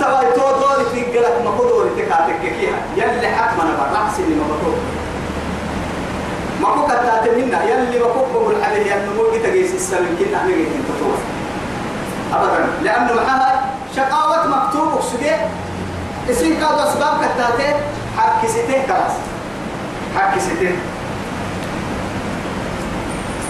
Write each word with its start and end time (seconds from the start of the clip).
تبا 0.00 0.22
تو 0.36 0.46
دوري 0.60 0.84
في 0.94 1.18
قلق 1.18 1.42
ما 1.44 1.50
كدوري 1.58 1.90
تكاتك 1.96 2.40
كيها 2.42 2.78
يلي 2.96 3.28
حق 3.36 3.56
ما 3.58 3.64
نبى 3.64 3.96
رأس 3.98 4.18
اللي 4.20 4.34
ما 4.34 4.44
بتو 4.44 4.72
ما 6.62 6.68
كو 6.74 6.86
كتات 6.86 7.24
منا 7.36 7.64
يلي 7.64 7.98
ما 7.98 8.06
كو 8.06 8.20
بقول 8.34 8.54
عليه 8.62 8.92
يلي 8.92 9.10
مو 9.16 9.22
جت 9.34 9.46
جيس 9.52 9.74
السلم 9.74 10.16
كنا 10.18 10.44
نيجي 10.46 10.62
نتطور 10.62 11.18
أبدا 12.34 12.66
لأنه 12.82 13.14
معها 13.14 13.64
شقاوة 13.96 14.46
مكتوب 14.46 14.94
وسجى 14.94 15.34
اسم 16.30 16.54
كادو 16.60 16.82
أسباب 16.88 17.14
كتاته 17.24 17.74
حق 18.18 18.42
كسيته 18.42 18.82
خلاص 18.88 19.12
حق 20.16 20.36
كسيته 20.36 20.76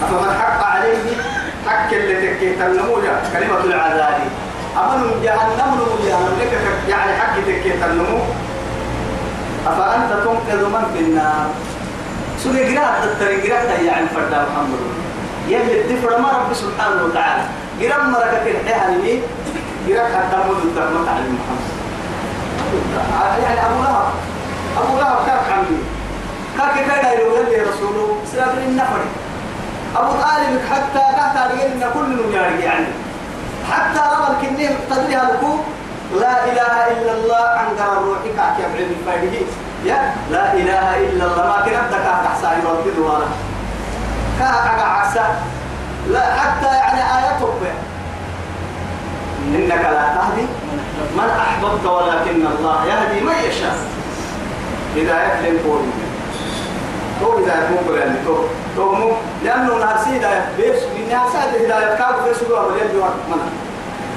أفمن 0.03 0.31
حق 0.41 0.63
عليه 0.63 0.97
حق 1.69 1.93
اللي 1.93 2.15
تكيت 2.27 2.61
النموذج 2.61 3.07
كلمة 3.33 3.63
العذاب. 3.63 4.21
أمن 4.77 5.21
جهنم 5.23 5.71
جهنم 6.05 6.35
لك 6.39 6.53
يعني 6.89 7.11
حق 7.13 7.35
تكيت 7.47 7.83
النمو 7.83 8.19
أفأنت 9.67 10.11
تنقذ 10.23 10.65
من 10.65 10.85
في 10.93 10.99
النار؟ 11.03 11.45
سوري 12.43 12.77
الترين 13.03 13.41
قراءة 13.41 13.81
يعني 13.81 14.07
فردا 14.15 14.45
محمد. 14.51 14.79
يلي 15.47 15.81
الدفر 15.81 16.21
ما 16.21 16.29
رب 16.29 16.53
سبحانه 16.53 17.03
وتعالى. 17.03 17.43
قراءة 17.81 18.03
مركة 18.03 18.45
الحياة 18.51 18.97
لي 18.97 19.21
قراءة 19.87 20.45
مدد 20.49 20.63
الدرمة 20.63 21.09
على 21.09 21.25
محمد. 21.37 21.69
يعني 23.43 23.59
أبو 23.65 23.83
لهب. 23.83 24.07
أبو 24.77 24.97
لهب 24.97 25.17
كاك 25.25 25.53
عمي. 25.53 25.79
كاك 26.57 26.75
كاك 26.87 27.19
يقول 27.19 27.45
لي 27.45 27.57
رسوله 27.61 28.17
سلام 28.31 28.57
النفر 28.67 29.01
أبو 29.95 30.11
طالب 30.11 30.61
حتى 30.71 31.03
تحت 31.17 31.37
إن 31.51 31.83
كل 31.93 32.29
نياري 32.31 32.59
يعني 32.63 32.85
حتى 33.71 33.99
رمى 33.99 34.27
الكنين 34.37 34.69
تدري 34.89 35.15
هالكو 35.15 35.57
لا 36.19 36.45
إله 36.45 36.75
إلا 36.91 37.11
الله 37.13 37.45
عن 37.59 37.67
قرار 37.79 38.03
روحك 38.03 38.35
كاك 38.37 38.59
يبعد 38.59 38.91
الفايده. 38.99 39.45
يا 39.85 40.13
لا 40.31 40.53
إله 40.53 40.97
إلا 40.97 41.25
الله. 41.25 41.47
ما 41.47 41.61
كنت 41.65 41.91
كاك 41.91 42.25
أحسن 42.25 42.47
يردد 42.47 42.99
ولا 42.99 43.25
كاك 44.39 44.79
عسى 44.81 45.23
لا 46.09 46.25
حتى 46.35 46.67
يعني 46.67 47.01
آياتك 47.17 47.73
إنك 49.55 49.81
لا 49.85 50.03
تهدي 50.15 50.45
من 51.17 51.29
أحببت 51.39 51.85
ولكن 51.85 52.47
الله 52.47 52.85
يهدي 52.85 53.21
من 53.21 53.33
يشاء. 53.49 53.75
هداية 54.95 55.49
لنقول 55.49 55.81
تو 57.21 57.37
هداية 57.37 57.69
مو 57.69 57.93
يعني 57.95 58.17
تو 58.25 58.35
تو 58.75 58.91
مو 58.91 59.11
لأنه 59.43 59.77
ناسي 59.77 60.09
هداية 60.17 60.49
بس 60.59 60.83
من 60.83 61.09
ناسي 61.09 61.37
هداية 61.37 61.95
كاب 61.97 62.15
بس 62.29 62.37
هو 62.51 62.57
أولين 62.57 62.87
جوار 62.93 63.13
من 63.29 63.37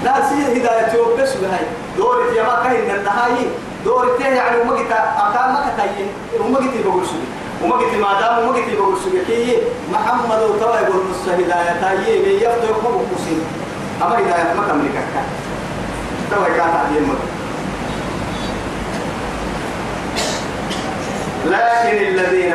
ناسي 0.05 0.35
هداية 0.35 0.93
تو 0.93 1.17
بس 1.17 1.35
بهاي 1.35 1.67
دور 1.97 2.33
يما 2.37 2.63
كهين 2.65 2.91
النهاية 2.91 3.47
دور 3.85 4.17
تيه 4.19 4.25
يعني 4.27 4.61
وما 4.61 4.77
جت 4.77 4.93
أكان 4.93 5.53
ما 5.53 5.67
كتاين 5.75 6.09
وما 6.41 6.61
جت 6.61 6.87
بقول 6.87 7.07
سوي 7.07 7.27
وما 7.63 7.77
جت 7.83 7.95
ما 8.01 8.21
دام 8.21 8.39
وما 8.49 8.59
جت 8.59 8.77
بقول 8.79 8.97
سوي 9.05 9.25
كي 9.27 9.59
محمد 9.93 10.43
وتوا 10.43 10.77
يقول 10.81 11.03
نص 11.11 11.29
هداية 11.29 11.81
تايي 11.81 12.43
يفتح 12.43 12.69
ما 12.83 12.91
بقول 12.91 13.07
أما 14.03 14.15
هداية 14.15 14.55
ما 14.55 14.69
تملك 14.69 14.95
كان 15.15 15.25
توا 16.31 16.47
كان 16.47 16.73
تعليم 16.73 17.15
لكن 21.47 21.97
الذين 22.07 22.55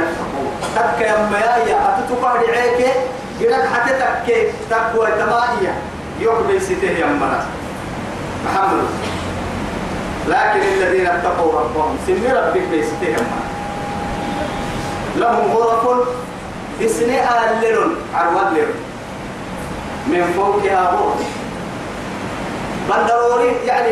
تك 0.75 1.01
يا 1.01 1.29
ميايا 1.31 1.77
أتتقى 1.89 2.47
دعيك 2.47 2.93
قلت 3.39 3.65
حتى 3.73 3.93
تك 3.93 4.53
تقوى 4.69 5.07
تمائية 5.11 5.73
يقبل 6.19 6.61
يا 6.83 7.05
مرا 7.05 7.45
محمد. 8.45 8.83
لكن 10.27 10.59
الذين 10.59 11.07
اتقوا 11.07 11.59
ربهم 11.59 11.97
سن 12.07 12.31
ربك 12.35 12.61
بيسته 12.71 13.07
يا 13.07 13.17
مرا 13.17 13.47
لهم 15.15 15.51
غرف 15.57 16.07
بسنة 16.81 17.17
أهلل 17.17 17.95
عروض 18.15 18.53
لهم. 18.53 18.73
من 20.07 20.33
فوقها 20.35 20.91
غرف. 20.91 21.21
بندروري 22.89 23.55
يعني 23.65 23.89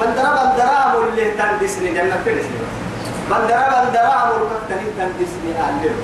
بندرا 0.00 0.44
بندرا 0.44 1.08
اللي 1.08 1.30
تندسني 1.30 1.88
جنة 1.94 2.16
تندسني 2.24 2.83
بندرا 3.30 3.84
بندرا 3.84 4.14
أمر 4.24 4.48
كتني 4.68 4.90
تندسني 4.98 5.52
أهلل 5.60 5.96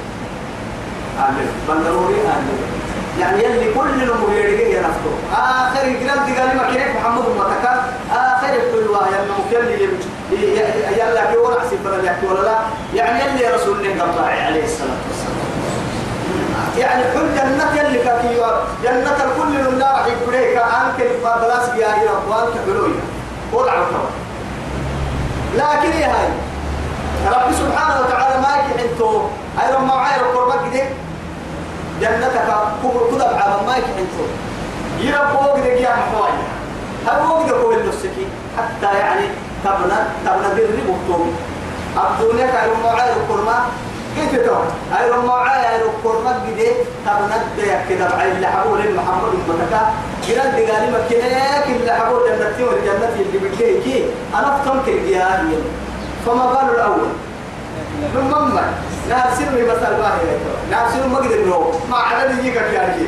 أهلل 1.18 1.46
بندروري 1.68 2.14
أهلل 2.14 2.58
يعني 3.20 3.44
يلي 3.44 3.74
كل 3.74 4.02
الأمور 4.02 4.32
يرجع 4.32 4.66
ينفتو 4.78 5.10
آخر 5.36 5.82
الكلام 5.84 6.18
تقال 6.18 6.56
ما 6.56 6.62
كيف 6.72 6.96
محمد 6.96 7.24
متكا 7.38 7.92
آخر 8.12 8.54
كل 8.72 8.90
واحد 8.90 9.12
يلا 9.12 9.34
مكلي 9.62 9.88
يلا 10.98 11.30
كي 11.30 11.36
ورع 11.36 11.64
سفر 11.64 12.04
يحكي 12.04 12.26
ولا 12.26 12.40
لا. 12.42 12.58
يعني 12.94 13.20
يلي 13.24 13.54
رسول 13.54 13.86
الله 13.86 14.20
عليه 14.46 14.64
الصلاة 14.64 14.96
والسلام. 15.08 15.40
يعني 16.78 17.02
كل 17.14 17.34
جنة 17.34 17.80
اللي 17.86 17.98
كاكيوا 17.98 18.46
جنة 18.84 19.16
الكل 19.24 19.48
من 19.48 19.66
النار 19.72 20.06
يقوليك 20.08 20.56
أنك 20.56 21.06
بلاس 21.42 21.68
بياري 21.68 22.06
ربوان 22.16 22.46
كبلوية 22.54 23.00
وضع 23.52 23.72
الكوان 23.72 24.10
لكن 25.56 25.98
يا 25.98 26.06
هاي 26.06 26.28
رب 27.26 27.52
سبحانه 27.52 28.00
وتعالى 28.00 28.40
ما 28.42 28.48
يكحنتو 28.56 29.20
أي 29.60 29.74
رب 29.74 29.84
معاي 29.84 30.20
رب 30.20 30.36
قربك 30.36 30.72
دي 30.72 30.82
جنتك 32.00 32.36
كبر 32.82 33.00
كذا 33.10 33.32
بعد 33.32 33.66
ما 33.66 33.76
يكحنتو 33.76 34.24
يربوك 35.00 35.58
دي 35.64 35.68
يا 35.68 35.90
محواي 35.96 36.32
هل 37.06 37.46
دي 37.46 37.52
كوي 37.52 37.74
النسكي 37.76 38.26
حتى 38.58 38.98
يعني 38.98 39.26
تبنى 39.64 39.98
تبنى 40.26 40.54
بالربو 40.54 40.92
بطوم 40.92 41.36
الدنيا 41.96 42.46
كانوا 42.46 42.76
معاي 42.84 43.10
رب 43.10 43.32
قربك 43.32 43.62
كيف 44.16 44.46
تو 44.46 44.54
أي 44.98 45.10
رم 45.10 45.24
معايا 45.26 45.70
أي 45.74 45.82
ركور 45.82 46.22
مجد 46.24 46.60
تبند 47.06 47.58
يا 47.68 47.84
كده 47.88 48.08
بعين 48.08 48.32
اللي 48.36 48.46
لين 48.76 48.96
محمد 48.96 49.32
المتكا. 49.34 49.80
جيران 50.26 50.50
دقالي 50.50 50.86
مكينك 50.92 51.66
اللي 51.80 51.92
حبوا 51.92 52.28
جنتي 52.28 52.64
والجنة 52.64 53.08
اللي 53.20 53.38
بكيه 53.48 53.80
كي 53.84 54.04
أنا 54.34 54.56
فتم 54.56 54.82
كالجياني 54.86 55.54
فما 56.26 56.46
بال 56.46 56.74
الأول؟ 56.74 57.08
من 58.14 58.32
مما 58.32 58.62
لي 59.54 59.62
مثل 59.62 59.80
باهي 59.80 60.36
نارسل 60.70 61.08
مجد 61.08 61.30
النوم 61.30 61.80
ما 61.90 61.96
عدد 61.96 62.38
يجيك 62.38 62.54
يعني 62.56 63.02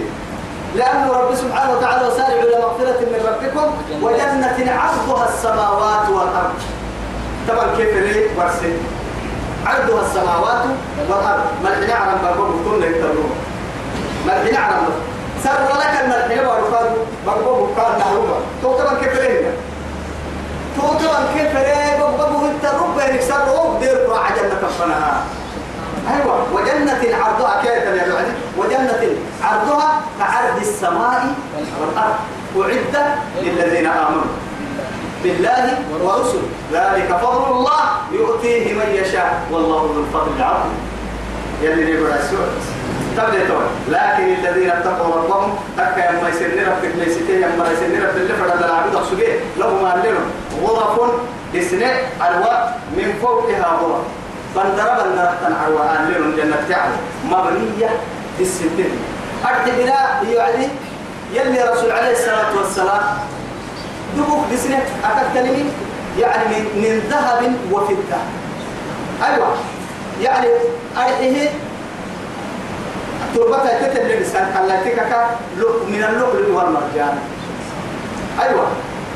لأن 0.76 1.08
رب 1.10 1.34
سبحانه 1.34 1.72
وتعالى 1.76 2.06
وسارع 2.08 2.28
إلى 2.28 2.56
مغفرة 2.58 3.00
من 3.00 3.20
ربكم 3.28 3.72
وجنة 4.02 4.72
عرضها 4.72 5.28
السماوات 5.28 6.08
والأرض. 6.08 6.54
طبعا 7.48 7.76
كيف 7.76 7.96
ليه؟ 7.96 8.26
ورسل 8.38 8.76
عرضها 9.66 10.02
السماوات 10.06 10.64
والأرض. 11.10 11.42
ملحنا 11.64 11.94
عرم 11.94 12.18
بقوم 12.22 12.64
كنا 12.64 12.86
يترون 12.86 13.30
ملحنا 14.26 14.58
عرم 14.58 14.88
سر 15.44 15.78
لك 15.78 16.00
الملحنا 16.04 16.42
بقوم 16.42 16.96
بقوم 17.26 17.74
كان 17.76 17.98
نهروبا 17.98 18.36
تو 18.62 18.72
طبعا 18.72 18.94
كيف 18.94 19.14
ليه؟ 19.20 19.50
أيوة 26.14 26.46
وجنة 26.52 27.16
عرضها 27.16 27.62
كيف 27.62 27.84
السماء 30.62 31.34
والأرض. 31.80 32.14
أعدت 32.56 32.96
للذين 33.42 33.86
آمنوا 33.86 34.32
بالله 35.22 35.78
ورسله. 36.02 36.42
ذلك 36.72 37.16
فضل 37.22 37.52
الله 37.52 37.82
يؤتيه 38.12 38.74
من 38.74 38.88
يشاء. 38.94 39.42
والله 39.50 39.92
ذو 39.94 40.00
الفضل 40.00 40.32
العظيم. 40.36 40.78
يلي 41.62 41.94
نقول 41.94 42.10
السؤال 42.10 42.81
تبدأ 43.16 43.42
لكن 43.88 44.34
الذين 44.34 44.70
اتقوا 44.70 45.14
ربهم 45.14 45.56
أكا 45.78 46.10
يما 46.10 46.28
يسن 46.28 46.70
ربك 46.70 46.92
ليستي 46.96 47.36
يما 47.36 47.68
يسن 47.72 48.02
ربك 48.02 48.16
اللي 48.16 48.34
فرد 48.34 48.62
العبد 48.62 48.94
أخسجيه 48.94 49.40
لهم 49.58 49.84
أهلهم 49.84 50.30
غرف 50.62 51.10
إسناء 51.54 52.10
أرواء 52.20 52.80
من 52.96 53.18
فوقها 53.22 53.78
غرف 53.82 54.04
بندر 54.56 55.04
بندر 55.04 55.32
تنعروا 55.46 55.80
أهلهم 55.80 56.36
جنة 56.36 56.56
تعالى 56.68 56.94
مبنية 57.24 57.90
بالستين 58.38 58.90
أرد 59.44 59.76
بلا 59.78 60.32
يعني 60.32 60.68
يلي 61.34 61.62
رسول 61.62 61.90
عليه 61.92 62.12
الصلاة 62.12 62.56
والسلام 62.56 63.02
دبوك 64.16 64.44
بسنة 64.52 64.84
أكتلمي 65.04 65.70
يعني 66.18 66.56
من, 66.74 67.02
ذهب 67.10 67.54
وفضة. 67.72 68.18
أيوة. 69.26 69.56
يعني 70.22 70.46
أرحيه 70.96 71.50
تربتها 73.34 73.88
تتل 73.88 74.20
لسان 74.22 74.46
خلاتك 74.54 74.98
من 75.88 76.04
اللؤلؤ 76.08 76.48
والمرجان 76.56 77.18
أيوة. 78.40 78.66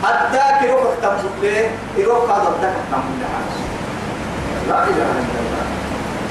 أداك 0.05 0.63
يروح 0.63 0.93
تنبت 1.03 1.37
له 1.43 1.71
يروح 1.97 2.31
هذا 2.31 2.49
أداك 2.59 2.77
تنبت 2.91 3.21
لا 4.69 4.85
إله 4.85 5.09
إلا 5.21 5.41
الله. 5.43 5.65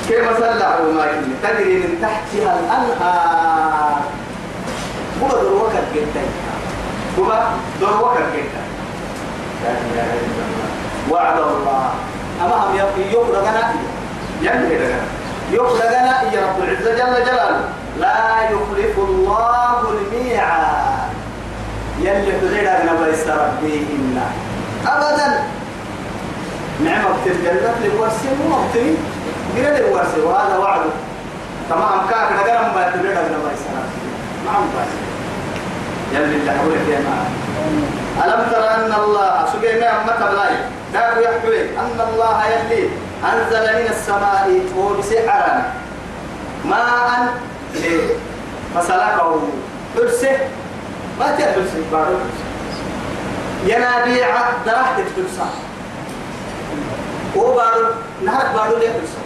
كيف 0.07 0.37
صلى 0.39 0.93
ما 0.93 1.05
تجري 1.43 1.73
من 1.77 1.97
تحتها 2.01 2.59
الأنهار. 2.59 4.01
هو 5.23 5.41
الوقت 5.41 5.85
جدا 5.95 6.23
هو 7.19 7.29
وكر 7.81 8.23
كيكا 8.33 8.63
لا 9.63 9.71
إله 9.71 10.09
إلا 10.25 10.43
الله. 10.47 10.69
وعد 11.11 11.37
الله. 11.37 11.89
أما 12.41 12.55
هم 12.55 12.75
يقول 12.75 13.27
لنا 13.35 13.73
يملي 14.41 14.77
لنا 14.77 14.99
يقول 15.51 15.79
لنا 15.79 16.21
يا 16.33 16.41
رب 16.47 16.63
العزة 16.63 16.91
جل 16.91 17.25
جلاله. 17.25 17.61
لا 17.99 18.49
يخلف 18.49 18.97
الله 18.97 19.81
الميعاد. 19.89 21.09
يلي 21.99 22.31
تزيد 22.41 22.67
أنا 22.67 22.93
بيس 23.05 23.27
ربيهن 23.27 24.21
أبدا. 24.87 25.43
نعمة 26.83 27.25
الجنة 27.25 27.75
لورسي 27.83 28.27
ومغتني 28.41 28.95
غير 29.55 29.87
لورسي 29.87 30.21
وهذا 30.21 30.57
وعده 30.57 30.91
تمام 31.69 32.07
كاك 32.09 32.31
نقرم 32.31 32.75
ما 32.75 32.91
بيس 33.49 33.61
ربيهن 33.71 34.15
ما 34.45 34.51
عم 34.51 34.63
بيس 34.75 34.93
يلي 36.13 36.35
اللي 36.35 36.51
حولك 36.51 36.87
يا 36.89 36.99
معلم 36.99 37.33
ألم 38.23 38.51
ترى 38.51 38.67
أن 38.67 38.93
الله 39.03 39.45
سبحانه 39.53 40.01
أمة 40.01 40.31
بلاي 40.31 40.55
داك 40.93 41.17
يحكي 41.17 41.79
أن 41.79 42.07
الله 42.09 42.45
يلي. 42.45 42.89
أنزل 43.23 43.63
من 43.83 43.87
السماء 43.89 44.61
وبسحرا 44.77 45.73
ماء 46.65 47.33
فسلكه. 48.75 49.39
حرسه 49.95 50.37
ما 51.19 51.25
تحرسه 51.25 51.81
بارو 51.91 52.17
ينابيع 53.65 54.27
درحت 54.65 54.99
الحرسة 54.99 55.47
وبارو 57.35 57.87
نهار 58.25 58.47
بارو 58.55 58.77
ليه 58.77 58.89
حرسة 58.89 59.21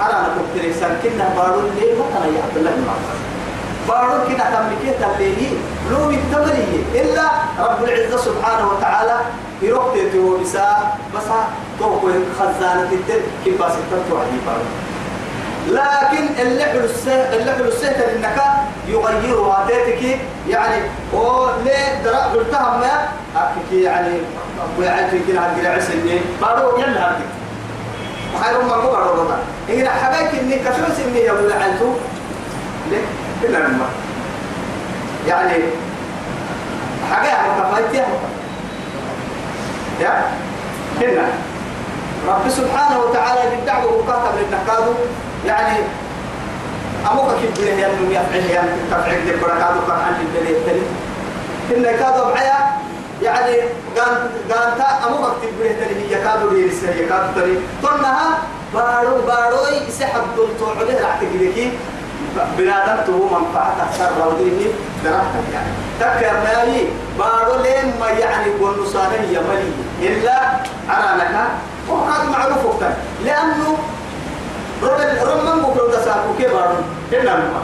أنا 0.00 0.28
نكتري 0.38 0.72
سنكنا 0.72 1.28
بارو 1.36 1.60
ليه 1.60 1.92
مثلا 1.94 2.26
يا 2.36 2.42
عبد 2.42 2.56
الله 2.56 2.70
بارو 3.88 4.12
كنا 4.26 4.44
تملكيه 4.54 4.96
تبليه 5.00 5.50
لو 5.90 6.08
بالتمريه 6.08 6.82
إلا 6.94 7.22
رب 7.58 7.84
العزة 7.84 8.16
سبحانه 8.16 8.68
وتعالى 8.70 9.16
يروح 9.62 9.84
تيتو 9.94 10.38
بسا 10.38 10.94
بس 11.14 11.24
توقو 11.78 12.08
خزانة 12.38 12.92
الدر 12.92 13.20
كيف 13.44 13.62
بس 13.62 13.72
تنتو 13.90 14.18
عليه 14.18 14.40
بارو 14.46 14.64
لكن 15.68 16.42
اللي 16.42 16.64
حلو 16.64 16.84
السه 16.84 17.12
اللي 17.12 17.52
حلو 17.52 17.64
السه 17.64 17.88
إنك 17.88 18.42
يغيرها 18.88 19.66
تاتك 19.68 20.18
يعني 20.48 20.82
أو 21.14 21.46
ليه 21.64 22.02
درا 22.04 22.16
قلتها 22.16 22.76
ما؟ 22.80 23.08
أكيد 23.36 23.82
يعني 23.82 24.14
ويعد 24.78 25.20
كده 25.28 25.40
هنجري 25.40 25.66
عسني 25.66 26.20
بارو 26.40 26.78
يلا 26.78 27.10
هدي 27.10 27.24
وخير 28.34 28.62
ما 28.62 28.74
هو 28.74 28.92
بارو 28.92 29.28
هنا 29.68 29.90
حبايك 29.90 30.34
إني 30.34 30.58
كفوس 30.58 31.00
اني 31.06 31.20
يا 31.20 31.32
عيتو 31.32 31.92
ليه؟ 32.90 33.04
إلا 33.44 33.58
لما 33.58 33.86
يعني 35.28 35.62
حاجة 37.10 37.32
مكفايتها 37.58 38.06
يا؟ 40.00 40.24
هنا 41.00 41.26
رب 42.28 42.48
سبحانه 42.48 42.98
وتعالى 43.00 43.56
بالدعوة 43.56 43.92
وكاتب 43.92 44.38
للنكادو 44.38 44.92
يعني 45.46 45.78
أموك 47.10 47.26
كبير 47.56 47.74
هي 47.74 47.86
أنه 47.86 48.10
يفعل 48.10 48.40
هي 48.40 48.60
أنه 48.60 48.76
تفعل 48.90 49.24
دي 49.24 49.32
كان 49.32 49.50
عن 49.90 50.14
الدليل 50.20 50.56
التالي 50.56 50.82
هنا 51.70 51.92
كادو 51.92 52.24
معايا. 52.24 52.72
يعني 53.22 53.56
قان 53.96 54.30
قان 54.50 54.78
تا 54.78 55.06
أموك 55.08 55.30
كبير 55.42 55.76
هي 56.10 56.24
كادو 56.24 56.50
ليرسل 56.50 56.86
هي 56.88 57.06
كادو 57.06 57.40
تري 57.40 57.58
طنها 57.82 58.38
بارو 58.74 59.22
باروي 59.26 59.76
يسحب 59.88 60.22
دولتو 60.36 60.80
عليه 60.80 61.00
راح 61.06 61.20
تجيكي 61.20 61.72
بنادم 62.58 63.04
تو 63.06 63.12
منفعة 63.12 63.92
سر 63.98 64.28
وديه 64.28 64.66
درحتك 65.04 65.46
يعني. 65.52 65.72
تكر 66.00 66.32
مالي 66.44 66.84
بارو 67.18 67.62
لين 67.62 67.92
ما 68.00 68.08
يعني 68.08 68.50
والنصارى 68.60 69.18
هي 69.18 69.40
ملي 69.40 69.72
إلا 70.02 70.38
أرانك 70.90 71.48
وهذا 71.88 72.30
معروف 72.30 72.64
وقتا. 72.64 72.94
لأنه 73.24 73.76
رد 74.82 75.18
رمم 75.28 75.62
بكرة 75.62 75.86
دساكو 76.00 76.30
كي 76.38 76.46
بارو 76.46 76.74
هنا 77.12 77.34
نما 77.36 77.62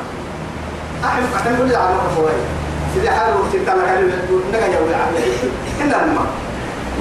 أحنا 1.05 1.53
نقول 1.53 1.75
على 1.77 1.95
ما 1.95 2.09
فوي 2.17 2.31
سيدي 2.95 3.11
حال 3.11 3.35
وقت 3.35 3.53
تلا 3.67 3.87
كان 3.87 4.11
نجا 4.53 4.67
يقول 4.67 4.95
على 4.95 5.19
هنا 5.81 6.05
نما 6.07 6.27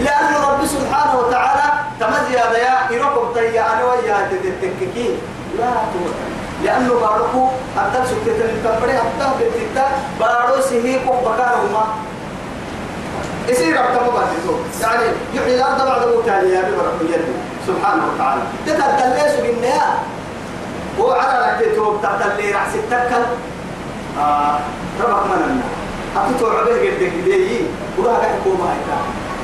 لأن 0.04 0.34
رب 0.50 0.66
سبحانه 0.66 1.20
وتعالى 1.20 1.74
تمزي 2.00 2.40
هذا 2.40 2.58
يا 2.58 2.96
يروكم 2.96 3.34
تيا 3.34 3.74
أنا 3.74 3.84
ويا 3.86 4.30
تتككين 4.32 5.18
لا 5.58 5.66
توكل 5.66 6.37
لأنه 6.64 6.94
باركو 6.94 7.48
أبدا 7.78 8.06
سكتة 8.06 8.46
الكبري 8.46 8.92
أبدا 8.92 9.28
بتتا 9.40 9.86
بارو 10.20 10.62
سهي 10.62 11.00
كوك 11.06 11.22
بكارهما. 11.22 11.86
يصير 13.48 13.80
أبدا 13.80 14.02
مبادئه 14.02 14.60
يعني 14.82 15.08
يحيي 15.34 15.56
الأرض 15.56 15.86
بعد 15.86 16.08
موتها 16.08 16.42
يا 16.42 16.62
رب 16.62 17.02
يده 17.10 17.38
سبحانه 17.68 18.04
وتعالى. 18.14 18.42
تتدلس 18.66 19.36
بالنيا 19.42 19.88
وعلى 21.00 21.58
لك 21.60 21.76
توب 21.76 22.02
تتدلي 22.04 22.52
رأس 22.52 22.76
التكل. 22.76 23.24
آه 24.20 24.60
ربك 25.02 25.26
مننا 25.26 25.64
أتوتو 26.18 26.58
عبه 26.58 26.72
قد 26.72 27.00
كده 27.26 27.38
وراها 27.98 28.30
كوما 28.44 28.74
هيك 28.74 28.90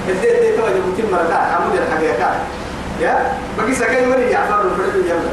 الدين 0.10 0.42
دي 0.42 0.58
توجه 0.58 0.82
متم 0.88 1.12
مرتاح 1.12 1.46
عمود 1.56 1.76
الحقيقة 1.78 2.30
يا؟ 3.02 3.38
بقي 3.58 3.76
سكين 3.76 4.10
مري 4.10 4.32
يعفر 4.32 4.62
الفرد 4.62 5.06
يلا 5.06 5.33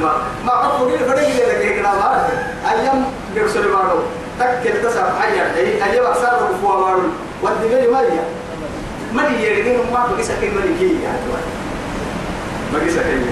لما 0.00 0.12
ما 0.46 0.52
عرفوا 0.52 0.90
لي 0.90 0.98
فرق 0.98 1.28
لي 1.28 1.34
لك 1.34 1.64
هيك 1.64 1.82
ما 1.82 2.28
أيام 2.70 3.04
بيرسل 3.34 3.68
مارو 3.68 3.98
تكل 4.38 4.82
تسع 4.82 5.04
حيا 5.20 5.54
أيام 5.56 6.06
أكثر 6.06 6.28
رفوا 6.50 6.80
مارو 6.80 7.02
ودي 7.42 7.88
مريا 7.88 8.24
مري 9.12 9.44
يريدين 9.44 9.78
ما 9.92 10.06
بقي 10.06 10.22
سكين 10.22 10.54
مري 10.54 10.74
كي 10.78 11.02
يا 11.04 11.12
بقي 12.72 12.90
سكين 12.90 13.26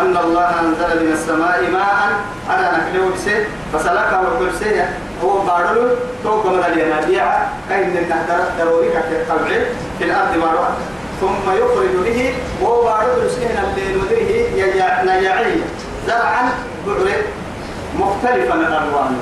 أن 0.00 0.16
الله 0.16 0.60
أنزل 0.60 1.06
من 1.06 1.12
السماء 1.12 1.70
ماء 1.70 2.10
على 2.48 2.78
نكله 2.78 3.10
بسه 3.14 3.44
فسلكه 3.72 4.20
الكرسي 4.20 4.84
هو 5.24 5.38
بارلو 5.42 5.88
توق 6.24 6.46
مدى 6.46 6.66
الينابيع 6.66 7.24
كأن 7.68 7.96
النهدر 7.96 8.44
ضروري 8.58 8.88
كالقلع 8.88 9.58
في 9.98 10.04
الأرض 10.04 10.36
مروة 10.36 10.68
ثم 11.20 11.50
يخرج 11.52 12.04
به 12.04 12.34
وهو 12.62 12.82
بارد 12.82 13.18
رسلنا 13.24 13.64
الليل 13.70 13.96
ودره 13.96 15.04
نياعية 15.04 15.64
زرعا 16.06 16.50
بعرق 16.86 17.24
مختلفا 17.98 18.54
الألوان 18.54 19.16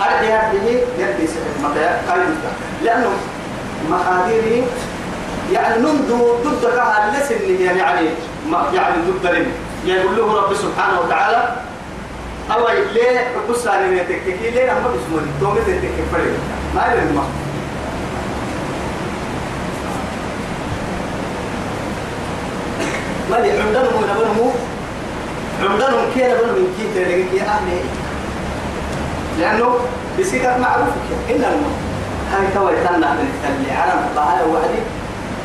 أرجع 0.00 0.40
هذه 0.40 0.82
يدي 0.98 1.28
متى 1.62 1.86
قيمته 2.10 2.52
لأنه 2.82 3.10
مقاديره 3.90 4.66
يعني 5.52 5.82
منذ 5.82 6.12
ضد 6.44 6.70
كها 6.74 7.12
لسن 7.20 7.64
يعني 7.64 7.78
يعني 7.78 8.08
يعني 8.74 8.94
ضد 9.10 9.26
لم. 9.26 9.46
يقول 9.86 10.16
له 10.16 10.42
رب 10.42 10.54
سبحانه 10.54 11.00
وتعالى 11.00 11.54
الله 12.56 12.72
ليه؟ 12.92 13.26
بص 13.50 13.66
على 13.66 13.98
تكتكي 14.00 14.50
ليه؟ 14.50 14.72
أما 14.72 14.80
بسموني. 14.80 15.26
تومي 15.40 15.60
تكتكي 15.60 16.02
فريق. 16.12 16.34
ما 16.74 16.92
يلزم 16.92 17.20
مالي 23.30 23.50
عندهم 23.50 24.04
نبنهم 24.10 24.52
عندهم 25.62 26.04
كي 26.14 26.22
نبنهم 26.22 26.54
من 26.54 26.74
كي 26.76 26.84
تلقي 26.94 27.36
يا 27.36 27.42
أهلي. 27.42 27.80
لأنه 29.40 29.78
بسيطة 30.18 30.58
معروف 30.58 30.88
كي 30.88 31.36
إلا 31.36 31.48
المهم 31.48 31.72
هاي 32.32 32.46
توا 32.54 32.70
يتنى 32.70 32.96
من 32.96 33.28
التلي 33.34 33.76
على 33.76 33.92
مطلعها 34.00 34.44
وحدي. 34.44 34.80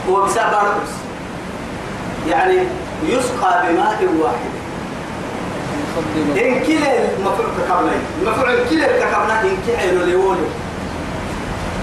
هو 0.09 0.25
بسبب 0.25 0.53
رقص 0.53 0.91
يعني 2.29 2.57
يسقى 3.03 3.63
بماء 3.67 3.99
واحد. 4.19 4.51
إن 6.17 6.63
كلا 6.63 6.91
المفعول 7.17 7.47
تكبنا 7.57 7.91
المفعول 8.21 8.69
كلا 8.69 8.87
تكبنا 8.87 9.41
إن 9.41 9.57
كلا 9.67 10.11
لولي 10.11 10.41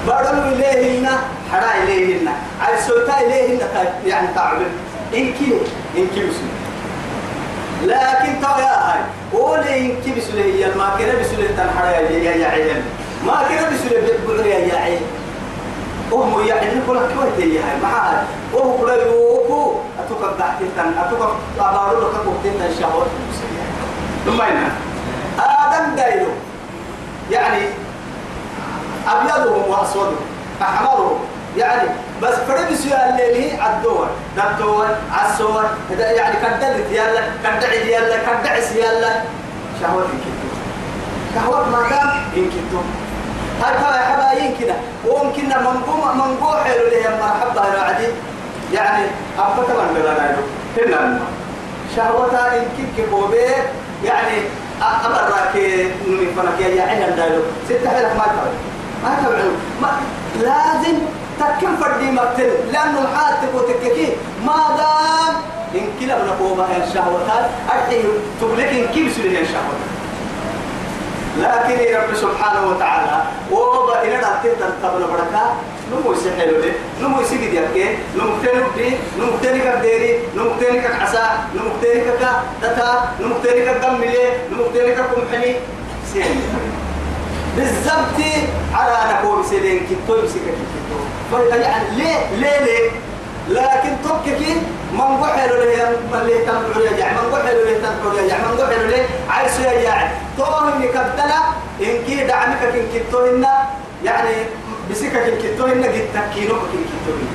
بارو 0.07 0.43
إليهن 0.53 1.09
حرا 1.53 1.83
إليهن 1.83 2.29
على 2.61 2.77
سوتا 2.87 3.21
إليهن 3.21 3.59
يعني 4.07 4.29
تعبد 4.35 4.67
إن 5.15 5.33
كيلو 5.33 5.57
إن 5.97 6.07
كيلو 6.15 6.33
لكن 7.83 8.43
يا 8.43 8.93
هاي 8.93 9.01
قولي 9.33 9.81
إن 9.81 10.03
كيلو 10.05 10.21
سليه 10.21 10.67
ما 10.67 10.91
كنا 10.99 11.21
بسليه 11.21 11.49
تنحر 11.57 11.85
يا 11.87 12.01
يا 12.01 12.35
يا 12.37 12.49
عيال. 12.49 12.83
ما 13.27 13.33
كنا 13.49 13.71
بسليه 13.71 14.01
بيقول 14.01 14.47
يا 14.47 14.59
يا 14.59 14.79
عيال. 14.79 15.01
وهم 16.13 16.47
يعني 16.47 16.71
كل 16.87 16.99
كويت 16.99 17.39
يا 17.55 17.61
هاي 17.61 17.81
معاه 17.83 18.23
وهو 18.53 18.79
كل 18.79 18.91
يوكو. 18.91 19.73
أتوقع 19.99 20.33
تحت 20.39 20.59
تن 20.77 20.99
أتوقع 20.99 21.35
أبارو 21.59 22.01
لك 22.01 22.15
كوكتين 22.25 22.53
تن 22.61 22.81
شهور 22.81 23.07
ثم 24.27 24.41
هنا 24.41 24.69
آدم 25.39 25.97
دايلو 25.97 26.27
يعني 27.31 27.63
أبيضهم 29.09 29.71
وأسودهم 29.71 30.17
أحمرهم. 30.63 31.19
يعني 31.57 31.89
بس 32.23 32.35
فرد 32.35 32.75
سؤال 32.75 33.21
الليل 33.21 33.61
عالدور 33.61 34.09
دكتور 34.37 34.87
عالصور 35.13 35.65
يعني 35.99 36.37
كدلت 36.37 36.87
يلا 36.91 37.21
كدعي 37.45 37.93
يلا 37.93 38.17
كدعس 38.17 38.73
يلا 38.73 39.17
إن 39.17 40.19
كنتو 40.25 40.49
شهوات 41.35 41.67
ما 41.69 41.79
إن 42.37 42.45
كنتو 42.45 42.81
هاي 43.63 43.75
ترى 43.75 43.99
حبايين 43.99 44.55
كده 44.61 44.75
وممكن 45.07 45.49
منقوم 45.49 46.19
منقوع 46.19 46.65
حلو 46.65 46.85
له 46.85 47.17
مرحبا 47.21 47.77
يا 47.77 47.81
عدي 47.81 48.07
يعني 48.73 49.05
أبتا 49.39 49.73
من 49.73 49.95
بلا 49.95 50.37
هنا 50.77 51.21
شهوتا 51.97 52.57
إن 52.57 52.67
كيك 52.77 53.09
بوبي. 53.11 53.47
يعني 54.05 54.39
أمرك 54.83 55.57
نمي 56.07 56.27
فنك 56.37 56.61
يا 56.61 56.83
عين 56.83 57.17
دايلو 57.17 57.43
ستة 57.69 57.91
حلق 57.91 58.15
ما 58.15 58.25
تبع 58.25 58.53
ما 59.05 59.17
تبعوا 59.21 59.57
ما 59.83 59.91
لازم 60.41 60.99
تكن 61.41 61.77
فردي 61.81 62.11
مقتل 62.11 62.51
لأنه 62.73 63.07
حاتك 63.17 63.55
وتككي 63.55 64.09
ما 64.47 64.77
دام 64.79 65.35
إن 65.75 65.89
كلا 66.01 66.15
من 66.23 66.31
قوبها 66.41 66.77
الشهوات 66.89 67.51
أرحي 67.73 68.03
تبلك 68.41 68.69
إن 68.69 68.87
كيف 68.95 69.17
سليه 69.17 69.41
الشهوات 69.41 69.81
لكن 71.41 71.97
رب 71.97 72.15
سبحانه 72.17 72.67
وتعالى 72.71 73.23
وبا 73.53 74.03
إلى 74.03 74.17
دكتور 74.17 74.53
تنتبه 74.61 75.07
بركة 75.07 75.45
نمو 75.93 76.13
يسحلوا 76.13 76.61
لي 76.63 76.73
نمو 77.03 77.21
يسجد 77.21 77.53
يبكي 77.55 77.89
نمو 78.17 78.33
تنبدي 78.43 78.97
نمو 79.19 79.37
تنك 79.43 79.67
ديري 79.83 80.19
نمو 80.37 80.51
تنك 80.61 80.85
عسى 81.01 81.27
نمو 81.55 81.71
تنك 81.83 82.07
دتا 82.63 83.09
نمو 83.21 83.35
تنك 83.45 83.69
دم 83.83 84.01
لي 84.01 84.25
نمو 84.53 84.65
تنك 84.75 84.97
كمحني 84.97 85.55
سين 86.13 86.43
بالضبط. 87.57 88.19
على 88.75 89.15
نقول 89.15 89.45
سيدين 89.45 89.87
كتو 89.87 90.17
يمسك 90.17 90.41
كتو 90.41 91.39
يعني 91.57 91.97
ليه 91.97 92.19
ليه 92.37 92.59
ليه؟ 92.65 92.91
لكن 93.49 93.91
توككي 94.05 94.57
من 94.93 95.01
قحل 95.23 95.49
له 95.49 95.91
من 96.13 96.27
له 96.27 96.39
تنبع 96.47 96.77
له 96.77 96.97
يعني 96.97 97.17
من 97.19 97.35
قحل 97.35 97.57
له 97.57 97.79
تنبع 97.79 98.13
له 98.15 98.23
يعني 98.23 98.43
من 98.49 98.59
قحل 98.59 98.91
له 98.91 99.07
عايز 99.31 99.61
يا 99.61 99.73
يعني. 99.73 100.11
توه 100.39 100.77
إنك 100.77 100.91
بدلا 100.91 101.41
إن 101.81 102.05
كي 102.07 102.25
دعمك 102.25 102.63
إن 102.63 102.87
كتوهن 102.95 103.47
يعني 104.05 104.35
بسكك 104.91 105.17
إن 105.17 105.39
كتوهن 105.43 105.85
قد 105.85 106.07
تكينو 106.15 106.55
إن 106.55 106.85
كتوهن 106.91 107.29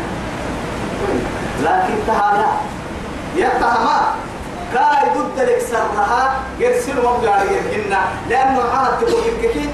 لكن 1.63 1.93
تهالا 2.07 2.51
يتهما 3.35 4.15
كاي 4.73 5.09
ضد 5.17 5.39
لك 5.49 5.59
سرها 5.71 6.39
يرسل 6.59 6.97
مبلغ 6.97 7.41
يمكننا 7.51 8.01
لأنه 8.29 8.61
عاد 8.61 8.99
تقول 8.99 9.23
يمكن 9.27 9.69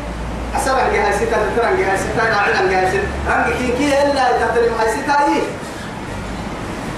أسرع 0.55 0.87
جهاز 0.93 1.15
ستة 1.15 1.37
ترى 1.57 1.77
جهاز 1.77 1.99
ستة 1.99 2.29
نعلم 2.29 2.71
جهاز 2.71 2.93
رنج 3.27 3.57
كي 3.57 3.67
كي 3.77 4.03
إلا 4.03 4.47
تدري 4.47 4.69
ما 4.69 4.87
ستة 4.91 5.13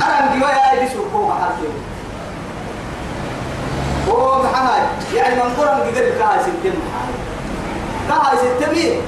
أنا 0.01 0.35
نجوا 0.35 0.49
يا 0.49 0.71
إيدي 0.71 0.93
سوكو 0.93 1.27
محاكي 1.27 1.69
هو 4.09 4.43
محاي 4.43 4.81
يعني 5.15 5.35
من 5.35 5.41
قرن 5.57 5.79
قدر 5.79 6.01
كاي 6.19 6.39
ستة 6.43 6.73
محاي 6.79 7.13
كاي 8.09 8.37
ستة 8.37 8.71
مين 8.71 9.01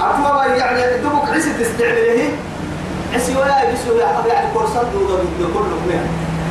أقوى 0.00 0.56
يعني 0.58 0.96
دبك 1.02 1.30
عسى 1.34 1.52
تستعمله 1.52 2.28
عسى 3.14 3.36
ويا 3.36 3.60
إيدي 3.60 3.76
سو 3.86 3.96
يعني 4.28 4.46
كورسات 4.54 4.86
دودا 4.92 5.22
بيدو 5.22 5.52
كله 5.54 5.76
منها 5.86 6.06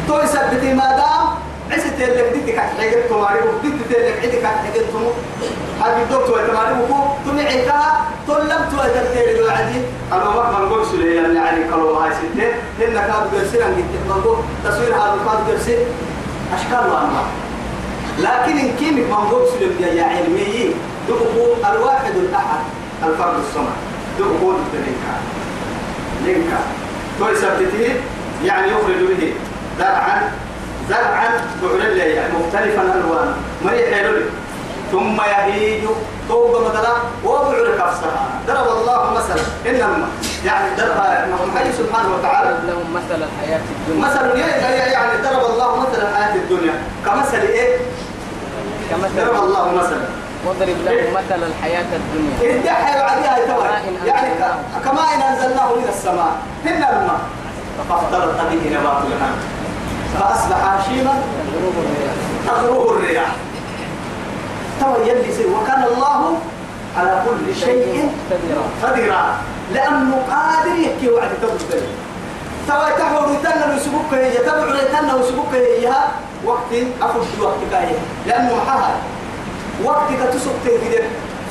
تو 0.08 0.20
يثبتي 0.20 0.74
ما 0.74 0.90
دام 0.90 1.45
عسى 1.72 1.90
تلك 1.90 2.34
دي 2.46 2.52
كات 2.52 2.70
حاجة 2.80 3.08
تماري 3.10 3.40
ودي 3.40 3.70
تلك 3.90 4.42
كات 4.42 4.56
حاجة 4.64 4.82
تمو 4.92 5.10
هذه 5.82 6.02
الدكتور 6.04 6.40
تماري 6.48 6.74
وكو 6.84 7.00
تمعتها 7.26 8.06
طلبت 8.28 8.74
وترتيل 8.74 9.36
الوعدي 9.36 9.80
أنا 10.12 10.24
ما 10.24 10.60
من 10.60 10.70
قول 10.70 10.86
سلي 10.86 11.16
يعني 11.16 11.36
يعني 11.36 11.64
كلو 11.72 11.94
هاي 11.94 12.12
ستة. 12.12 12.48
هن 12.80 12.94
كاد 12.94 13.24
جرسين 13.34 13.62
عن 13.62 13.74
جت 13.78 14.06
من 14.10 14.22
قول 14.24 14.38
تصوير 14.64 14.96
هذا 14.96 15.18
كاد 15.26 15.40
جرسين 15.48 15.80
أشكال 16.56 16.86
وأنواع 16.92 17.28
لكن 18.20 18.58
إن 18.58 18.76
كيمك 18.80 19.08
من 19.10 19.28
قول 19.32 19.48
سلي 19.48 19.98
يا 19.98 20.04
علمي. 20.04 20.76
دقوا 21.10 21.56
الواحد 21.72 22.16
الأحد 22.16 22.64
الفرد 23.04 23.36
الصمد. 23.40 23.78
دقوا 24.20 24.54
الدنيا 24.54 25.16
لينكا. 26.26 26.60
تو 27.20 27.30
يثبته 27.30 27.96
يعني 28.44 28.68
يخرج 28.72 29.02
به. 29.10 29.34
زرعا 29.80 30.32
زرعا 30.89 31.30
بعلل 31.63 31.98
يعني 31.98 32.34
مختلفا 32.39 32.82
الوان 32.82 33.34
مريح 33.65 33.94
حلو 34.00 34.18
ثم 34.92 35.22
يهيج 35.22 35.84
توبة 36.30 36.60
مثلا 36.70 36.94
وبعل 37.25 37.68
كفسها. 37.80 38.27
ضرب 38.48 38.77
الله 38.77 39.13
مثلا. 39.13 39.42
إنما 39.70 40.08
يعني 40.46 40.68
ضرب 40.77 40.98
محمد 41.34 41.72
سبحانه 41.77 42.10
وتعالى. 42.15 42.50
لهم 42.68 42.94
مثل 42.94 43.24
الحياة 43.24 43.60
الدنيا. 43.72 44.06
مثل 44.08 44.39
يعني 44.94 45.12
ضرب 45.24 45.46
الله 45.54 45.75
مثلا 45.80 46.10
الحياة 46.10 46.36
الدنيا. 46.36 46.74
كمثل 47.06 47.38
إيه؟ 47.38 47.77
كمثل 48.92 49.15
ضرب 49.25 49.44
الله 49.44 49.72
مثلا. 49.75 50.01
واضرب 50.46 50.77
لهم 50.86 51.13
مثل 51.13 51.44
الحياة 51.44 51.86
الدنيا. 52.00 52.60
ادعي 52.60 53.00
عليها 53.01 53.38
يتوى 53.38 53.65
يعني 54.06 54.30
ك- 54.30 54.86
كما 54.86 55.01
إن 55.15 55.22
أنزلناه 55.22 55.75
من 55.75 55.86
السماء. 55.89 56.32
هن 56.65 56.84
الماء 56.84 57.20
فاختلط 57.89 58.36
به 58.51 58.70
نبات 58.80 59.01
الأرض 59.08 59.36
فأصبح 60.20 60.58
هشيما 60.74 61.14
تغروه 62.48 62.92
الرياح. 62.92 63.36
توى 64.80 65.10
يلي 65.10 65.46
وكان 65.46 65.84
الله 65.84 66.38
على 66.98 67.24
كل 67.26 67.56
شيء 67.56 68.10
قديرا. 68.84 69.36
لأنه 69.74 70.22
قادر 70.30 70.76
يحكي 70.80 71.10
وعد 71.10 71.30
تبدل 71.42 71.84
توا 72.68 72.90
تحول 72.90 73.36
تنا 73.44 73.76
وسبوك 73.76 74.14
هي 74.14 74.38
تبع 74.38 75.00
تنا 75.00 75.16
وسبوك 75.16 75.54
هي 75.54 75.94
وقت 76.46 76.72
أفضل 77.02 77.42
وقت 77.44 77.58
كاية 77.72 77.98
لأنه 78.28 78.60
حها 78.68 78.96
وقت 79.84 80.08
كتسوق 80.10 80.54
تنكدر 80.66 81.04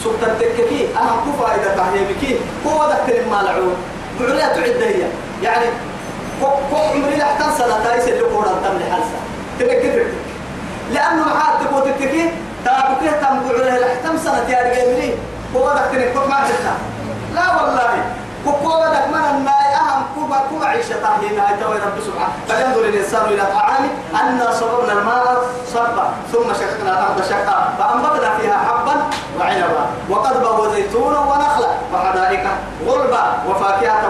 سوق 0.02 0.12
تنتككي 0.23 0.88
أنا 0.97 1.12
كفا 1.26 1.54
إذا 1.54 1.76
تهيبكي 1.76 2.38
هو 2.66 2.88
دكتور 2.92 3.21
المالعون 3.25 3.75
بعليا 4.21 4.49
تعد 4.49 4.83
هي. 4.83 5.04
يعني 5.42 5.66
كو 6.40 6.46
كو 6.70 6.76
عمري 6.76 7.16
لحتن 7.16 7.50
سنة 7.58 7.84
تايس 7.84 8.08
اللي 8.08 8.20
قولا 8.20 8.48
تم 8.64 8.78
لحالسا 8.78 9.18
تنكدر 9.58 10.06
لأنه 10.92 11.22
محاتك 11.24 11.72
وتككي 11.72 12.30
تابكيه 12.64 13.10
تم 13.10 13.48
بعليا 13.48 13.78
لحتن 13.80 14.18
سنة 14.18 14.44
هو 15.56 15.68
دكتور 15.68 16.02
كوك 16.14 16.30
ما 16.30 16.38
تلتا 16.48 16.74
لا 17.34 17.62
والله. 17.62 18.04
كوكو 18.44 18.68
بدك 18.68 19.06
من 19.08 19.48
أهم 19.48 20.02
كوبا 20.14 20.38
كوبا 20.50 20.66
عيشة 20.66 20.96
طاهية 21.02 21.40
هاي 21.42 21.56
توي 21.60 21.76
رب 21.76 21.98
سبحانه. 22.06 22.32
فينظر 22.48 22.88
الإنسان 22.88 23.24
إلى 23.24 23.42
طعامه 23.42 23.90
أنا 24.20 24.50
صببنا 24.52 24.92
الماء 24.92 25.42
صبا 25.74 26.06
ثم 26.32 26.52
شققنا 26.60 26.90
الأرض 26.92 27.22
شقا. 27.30 27.74
فأنبتنا 27.78 28.38
فيها 28.38 28.58
حبا 28.68 28.94
وعنبا. 29.38 29.86
وقضبا 30.10 30.50
وزيتونا 30.50 31.18
ونخلا 31.18 31.68
وحدائق 31.94 32.44
غربا 32.86 33.24
وفاكهة 33.48 34.03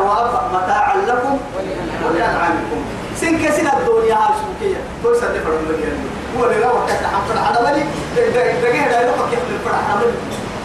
سن 3.25 3.37
كسن 3.45 3.66
الدنيا 3.66 4.14
هاي 4.14 4.35
سبكية 4.40 4.81
توي 5.02 5.14
سنة 5.21 5.40
فرق 5.45 5.61
مليان 5.69 5.99
هو 6.38 6.45
اللي 6.45 6.59
لو 6.61 6.87
كان 6.87 7.07
حمد 7.12 7.37
على 7.37 7.59
ملي 7.66 7.85
دقيقة 8.16 8.90
لا 8.90 9.00
يلقى 9.00 9.31
كيف 9.31 9.40
الفرح 9.50 9.90
عمل 9.90 10.11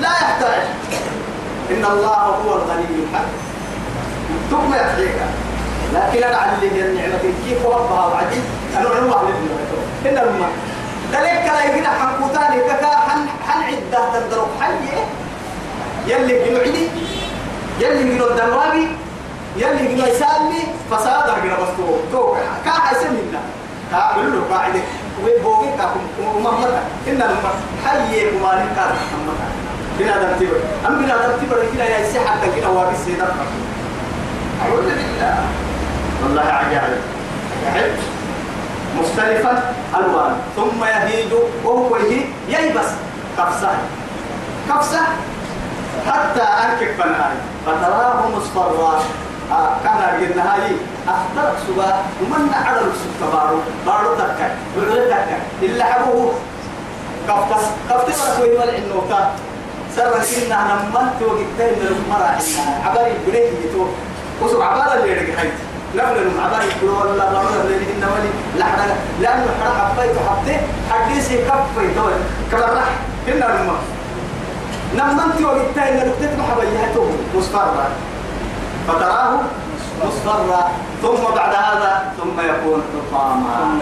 لا 0.02 0.12
يحتاج. 0.12 0.62
إن 1.72 1.86
الله 1.86 2.16
هو 2.16 2.56
الغني 2.56 2.86
الحميد 3.04 3.40
ثم 4.52 4.74
يحييك 4.74 5.16
لكن 5.94 6.24
أنا 6.24 6.38
على 6.38 6.52
اللي 6.62 6.86
النعمة 6.86 7.20
كيف 7.46 7.66
ربها 7.66 8.06
وعدي. 8.06 8.42
أنا 8.78 8.90
علم 8.90 9.14
أهل 9.14 9.28
إن 10.06 10.18
الماء 10.18 10.52
ذلك 11.14 11.52
لا 11.54 11.66
يجينا 11.66 11.90
حنكوتاني 11.90 12.62
كذا 12.62 12.92
حن 13.08 13.22
حن 13.48 13.64
عدة 13.64 14.20
تندرب 14.20 14.48
حي. 14.62 14.74
يلي 16.08 16.46
جنوعدي 16.46 16.88
يلي 17.80 18.02
الدروابي 18.02 18.88
يلي 19.60 19.84
جنو 19.96 20.06
يسالني 20.08 20.62
فساد 20.92 21.30
أرجع 21.30 21.54
بس 21.62 21.72
تو 22.12 22.36
كا 22.66 22.72
حيسن 22.72 23.12
منا. 23.14 23.42
كا 23.92 24.16
بلو 24.16 24.42
قاعدة. 24.52 24.82
وبوجي 25.20 25.70
كاكم 25.78 26.04
ومامتا 26.36 26.82
إن 27.08 27.22
الماء 27.22 27.56
حي 27.86 28.30
كمان 28.32 28.68
كار 28.76 28.92
بنا 30.00 30.16
دمتي 30.22 30.48
أم 30.88 30.94
بنا 31.00 31.16
دمتي 31.28 31.46
كنا 31.72 31.84
يا 31.84 32.00
سحر 32.14 32.40
كنا 32.56 32.68
وابي 32.68 32.96
سيدنا 33.06 33.28
أعوذ 34.62 34.82
بالله. 34.88 35.38
والله 36.24 36.42
عجائب 36.42 37.02
عجائب 37.68 37.96
مختلفا 39.00 39.74
ألوان. 39.96 40.34
ثم 40.56 40.84
يهيج 40.84 41.32
وهو 41.64 41.96
يهيج 41.98 42.26
ييبس 42.50 42.90
كفسة 43.38 43.72
كفسة 44.70 45.02
حتى 46.08 46.42
أنكك 46.42 46.92
فنهاي 47.00 47.36
فتراه 47.66 48.20
مصفرا 48.36 48.96
آه 48.96 49.02
كان 49.84 49.98
رجلنا 50.16 50.54
هاي 50.54 50.72
أخطرك 51.08 51.56
سبا 51.68 51.96
ومن 52.22 52.54
عدل 52.54 52.92
سبا 53.20 53.30
بارو 53.34 53.58
بارو 53.86 54.16
تكا 54.16 54.56
بارو 54.78 55.06
تكا 55.10 55.38
إلا 55.62 55.84
حبوه. 55.86 56.34
كفتس 57.28 57.66
كفتس 57.90 58.22
وكوين 58.30 58.60
والعنوكا 58.60 59.32
سرنا 59.96 60.24
كنا 60.24 60.82
نمت 60.86 61.22
وقتين 61.22 61.74
من 61.80 61.88
المرأة 62.06 62.38
عباري 62.90 63.14
بنيه 63.28 63.40
يتوه 63.70 63.90
وسوق 64.42 64.64
عبارة 64.64 64.94
اللي 64.94 65.12
يرجع 65.12 65.38
حيت 65.38 65.52
نحن 65.96 66.40
عبارة 66.46 66.64
يقولوا 66.64 67.02
ولا 67.04 67.26
ضرورة 67.26 67.62
اللي 67.64 67.76
هنا 67.94 68.08
ولي 68.08 68.30
لحنا 68.60 68.84
لأنه 69.22 69.46
حرق 69.64 69.92
حبيت 69.98 70.16
وحبته 70.18 70.60
حديثي 70.92 71.38
كفي 71.38 71.88
دول. 71.96 72.12
كما 72.52 72.62
راح 72.62 72.90
كنا 73.26 73.62
الماء 73.62 73.82
لما 74.94 75.26
انت 75.26 75.42
وقتها 75.46 75.90
ان 75.90 75.98
نكتت 76.08 76.40
محبيته 76.40 77.12
مصفرا 77.36 77.90
فتراه 78.88 79.40
مصفرا 80.06 80.72
ثم 81.02 81.36
بعد 81.36 81.54
هذا 81.54 82.12
ثم 82.18 82.40
يكون 82.40 82.84
حطاما 83.12 83.80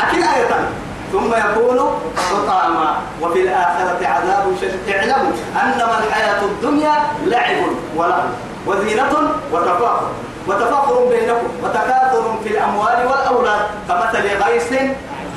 أكيد 0.00 0.22
آية 0.22 0.68
ثم 1.12 1.34
يكون 1.34 1.90
حطاما 2.16 2.96
وفي 3.22 3.40
الآخرة 3.42 4.06
عذاب 4.06 4.44
شديد 4.60 4.96
اعلموا 4.96 5.32
أنما 5.62 5.98
الحياة 6.06 6.42
الدنيا 6.44 6.92
لعب 7.26 7.56
ولهو 7.96 8.22
وزينة 8.66 9.12
وتفاخر 9.52 10.08
وتفاخر 10.46 11.04
بينكم 11.10 11.48
وتكاثر 11.64 12.34
في 12.44 12.48
الأموال 12.50 13.06
والأولاد 13.06 13.60
كمثل 13.88 14.28
غيث 14.44 14.72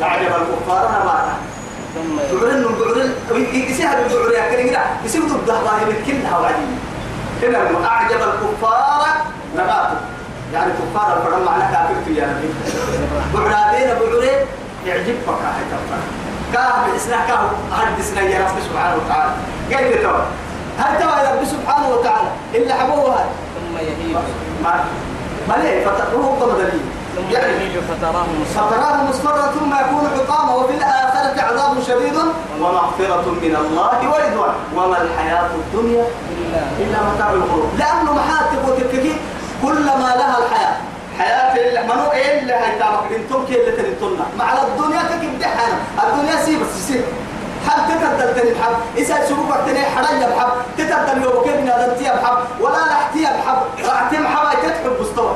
أعجب 0.01 0.27
الكفار 0.27 0.91
نباتا 0.91 1.35
بعرن 2.33 2.65
بعرن 2.79 3.45
يسيها 3.53 3.95
بالبعر 3.95 4.31
يا 4.31 4.51
كريم 4.55 4.67
لا 4.73 4.81
يسيب 5.05 5.23
ضد 5.23 5.47
ظاهر 5.47 5.93
كلها 6.07 6.39
وعدين 6.39 6.79
هنا 7.41 7.87
أعجب 7.87 8.17
الكفار 8.17 9.05
نباته. 9.55 9.97
يعني 10.53 10.71
كفار 10.73 11.17
الفرم 11.17 11.45
معنى 11.45 11.63
كافر 11.63 12.11
يا 12.11 12.25
نبي 12.27 12.53
بعرابين 13.33 13.87
بعرين 13.87 14.39
يعجبك 14.85 15.27
هاي 15.27 15.63
كفار 15.71 16.01
كاه 16.53 16.91
بإسنا 16.91 17.17
كاه 17.27 17.49
حدثنا 17.71 18.21
يا 18.21 18.39
رب 18.39 18.59
سبحانه 18.69 18.95
وتعالى. 18.95 19.31
قال 19.73 20.01
توا 20.03 20.19
هل 20.79 20.99
توا 21.01 21.19
يا 21.23 21.35
رب 21.35 21.45
سبحانه 21.45 21.89
وتعالى؟ 21.89 22.29
إلا 22.55 22.73
حبوها 22.73 23.25
ثم 23.55 23.77
يهيج 23.77 24.15
ما 24.63 24.83
ما 25.49 25.53
ليه؟ 25.63 25.85
فتروه 25.85 26.39
ضمدلين 26.39 26.91
ثم 27.15 27.31
يعني 27.31 27.69
فتراه 27.89 28.25
مصفرا 28.41 28.67
فتراه 28.67 29.03
مصفرا 29.03 29.51
ثم 29.59 29.73
يكون 29.73 30.09
حطاما 30.17 30.53
وفي 30.55 30.73
الآخرة 30.73 31.41
عذاب 31.41 31.83
شديد 31.87 32.17
ومغفرة 32.61 33.25
من 33.41 33.55
الله 33.55 33.99
ورضوان. 34.09 34.55
وما 34.75 35.01
الحياة 35.01 35.49
الدنيا 35.55 36.05
إلا 36.79 36.97
متاع 37.13 37.29
الغرور. 37.29 37.69
لأنه 37.79 38.13
محاتب 38.13 38.67
وتككي 38.67 39.15
كلما 39.61 40.09
لها 40.19 40.37
الحياة. 40.37 40.75
حياة 41.19 41.55
إلا 41.55 41.81
منو 41.81 42.11
إلا 42.11 42.63
هاي 42.63 42.79
تامك 42.79 43.11
أنتم 43.15 43.45
كي 43.45 43.55
اللي 43.61 43.71
تنتنا 43.71 44.25
مع 44.37 44.53
الدنيا 44.53 45.01
كيف 45.01 45.39
دحنا 45.39 45.77
الدنيا 46.03 46.35
سي 46.45 46.57
بس 46.57 46.87
سي 46.87 47.01
حب 47.67 47.81
تتبدل 47.89 48.35
تاني 48.35 48.51
بحب؟ 48.51 48.75
إذا 48.97 49.25
سبوك 49.29 49.53
تاني 49.65 49.85
حرية 49.85 50.25
بحب. 50.25 50.51
تتبدل 50.77 51.23
يوم 51.23 51.43
كيف 51.43 51.55
نادنتي 51.55 52.03
بحب. 52.03 52.37
ولا 52.59 52.77
لحتي 52.89 53.23
بحب. 53.23 53.87
رعتي 53.87 54.17
بحب. 54.17 54.59
تتحب 54.63 55.01
مستوى. 55.01 55.35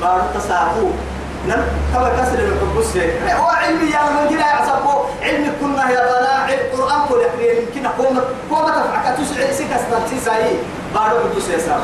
بارو 0.00 0.22
تساقو 0.34 0.90
نم. 1.48 1.64
كما 1.92 2.08
كسر 2.08 2.38
الحب 2.38 2.78
السيء 2.78 3.12
هو 3.40 3.46
علمي 3.46 3.90
يا 3.90 4.00
من 4.02 4.28
جنا 4.30 4.46
يعصبه 4.46 5.04
علم 5.22 5.52
كنا 5.60 5.90
يا 5.90 6.00
القرآن 6.50 7.00
كل 7.08 7.20
يقرأ 7.20 7.60
يمكن 7.60 7.86
قوم 7.86 8.20
قوم 8.50 8.66
تفعك. 8.68 9.16
تسعى 9.18 9.52
سكس 9.52 9.82
تنسي 10.10 10.58
بارو 10.94 11.16
حب 11.18 11.36
السيء 11.36 11.78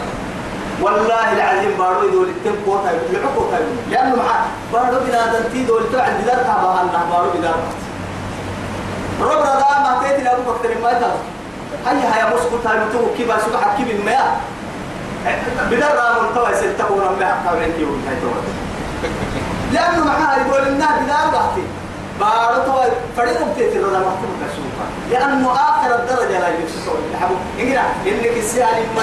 والله 0.82 1.32
العظيم 1.32 1.76
بارو 1.78 2.08
يدول 2.08 2.28
التم 2.28 2.56
قوتا 2.66 2.90
يبلعو 2.92 3.28
قوتا 3.36 3.58
لأنه 3.90 4.16
مع 4.16 4.44
بارو 4.72 4.98
بنا 5.04 5.32
دنتي 5.32 5.64
دول 5.64 5.82
توعد 5.92 6.12
بدار 6.22 6.36
تابا. 6.36 6.80
الله 6.80 7.02
بارو 7.10 7.30
بدار 7.38 7.58
رب 9.20 9.42
رضا 9.42 9.78
ما 9.84 10.02
تيتي 10.02 10.22
لأبو 10.22 10.42
بكتر 10.52 10.70
ما 10.82 10.90
يتاب 10.90 11.16
هيا 11.86 12.14
هيا 12.14 12.34
مسكوت 12.34 12.66
هاي 12.66 12.78
متوه 12.78 13.10
كيبا 13.16 13.38
سبحة 13.38 13.76
كيب 13.76 13.90
المياه 13.90 14.30
بدر 15.70 15.92
رامون 15.96 16.34
توا 16.34 16.50
يستقون 16.50 17.02
أمي 17.08 17.24
حقا 17.24 17.52
ورنكي 17.52 17.84
وهي 17.84 18.16
توا 18.22 18.40
لأنه 19.72 20.04
معها 20.04 20.36
يقول 20.40 20.68
إنها 20.68 21.00
بدار 21.00 21.26
بحتي. 21.34 21.64
بارو 22.20 22.62
توا 23.20 23.26
فريق 23.26 23.52
بتيتي 23.54 23.78
رضا 23.78 23.98
محكوم 23.98 24.32
كسوفا 24.40 24.86
لأنه 25.10 25.52
آخر 25.52 25.94
الدرجة 25.94 26.40
لا 26.40 26.48
يفسسون 26.48 27.00
يحبوا 27.14 27.36
إنجنا 27.60 27.82
إنك 28.06 28.36
السيالي 28.36 28.84
ما 28.96 29.02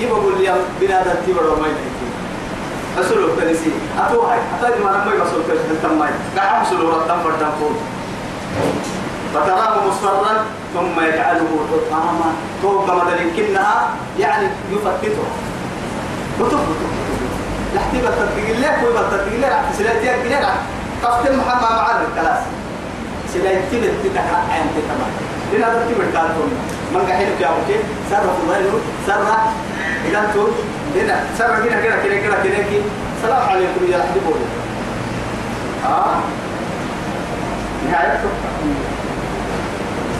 يبقوا 0.00 0.32
لي 0.32 0.54
بنادم 0.80 1.14
تبرو 1.26 1.56
ما 1.56 1.66
يلحكي 1.66 2.08
أسلو 2.98 3.36
كنسي 3.36 3.70
أتو 3.98 4.20
هاي 4.20 4.38
أتو 4.62 4.84
ما 4.84 4.90
نمي 4.90 5.16
بسول 5.16 5.42
كنسي 5.42 5.82
تماي 5.82 6.10
قاعد 6.36 6.66
أسلو 6.66 6.88
رتم 6.88 7.22
فردم 7.24 7.50
فوق. 7.60 7.72
فتراه 9.34 9.86
مصفرا 9.88 10.44
ثم 10.74 11.00
يجعله 11.00 11.48
حطاما 11.70 12.32
توقع 12.62 12.94
مدل 12.94 13.30
كنها 13.36 13.90
يعني 14.18 14.48
يفتته 14.72 15.22
بطب 16.40 16.58
بطب 16.58 16.92
لحتي 17.74 17.98
بتطبيق 17.98 18.56
الله 18.56 18.76
كوي 18.80 18.92
بتطبيق 18.92 19.34
الله 19.34 19.48
رح 19.48 19.72
سلايتي 19.78 20.14
أكلنا 20.14 20.52
قفت 21.02 21.30
محمد 21.30 21.62
معنا 21.62 22.57
الكلاس 23.38 23.62
سلايتي 23.70 23.98
بتتك 24.04 24.28
عين 24.50 24.66
تتما 24.76 25.06
لنا 25.52 25.74
ترتيب 25.74 26.00
الكارتون 26.00 26.50
من 26.94 27.00
قاعد 27.00 27.26
في 27.38 27.46
أبوك 27.46 27.70
سر 28.10 28.22
الله 28.42 28.80
سر 29.06 29.22
إذا 30.08 30.30
تقول 30.34 30.50
لنا 30.96 31.20
سر 31.38 31.46
كنا 31.46 31.80
كنا 31.80 31.96
كنا 32.02 32.20
كنا 32.20 32.42
كنا 32.42 32.62
كي 32.70 32.82
سلام 33.22 33.48
عليكم 33.48 33.92
يا 33.92 33.98
حبيبي 33.98 34.26
بولي 34.26 34.46
آه 35.86 36.20
نهاية 37.88 38.20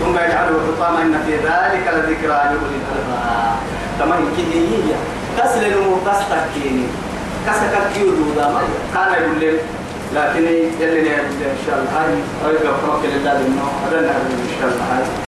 ثم 0.01 0.15
يجعله 0.15 0.61
حطاما 0.69 1.03
ان 1.03 1.19
في 1.27 1.33
ذلك 1.33 1.85
لذكرى 1.95 2.29
لاولي 2.29 2.79
الالباب 2.79 3.57
تمام 3.99 4.25
كي 4.37 4.43
هي 4.55 4.95
كسل 5.39 5.81
نمو 5.81 5.97
كستكيني 6.07 6.87
كسك 7.47 7.93
كيودو 7.95 8.35
دا 8.37 8.49
ما 8.49 8.61
كان 8.95 9.23
يقول 9.23 9.59
لكن 10.15 10.43
يلي 10.81 11.15
إن 11.21 11.59
شاء 11.67 11.79
الله 11.79 11.91
هاي 12.01 12.15
ويبقى 12.47 12.75
فوق 12.87 13.03
لله 13.05 13.33
إنه 13.47 13.65
هذا 13.87 13.99
إن 14.01 14.49
شاء 14.61 14.69
الله 14.69 14.99
هاي. 14.99 15.28